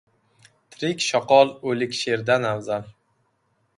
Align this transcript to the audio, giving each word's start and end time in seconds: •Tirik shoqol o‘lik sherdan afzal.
•Tirik 0.77 1.03
shoqol 1.09 1.53
o‘lik 1.73 1.95
sherdan 1.99 2.49
afzal. 2.55 2.91